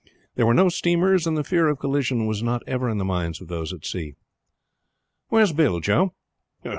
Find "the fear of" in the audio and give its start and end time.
1.37-1.77